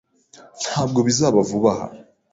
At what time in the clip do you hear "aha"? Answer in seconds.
1.73-1.87